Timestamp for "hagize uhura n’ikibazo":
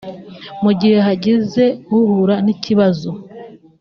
1.07-3.09